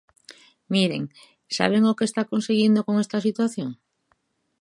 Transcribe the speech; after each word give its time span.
Miren, 0.73 1.03
¿saben 1.57 1.83
o 1.89 1.97
que 1.97 2.07
están 2.09 2.31
conseguindo 2.33 2.79
con 2.87 2.95
esta 3.03 3.17
situación? 3.27 3.69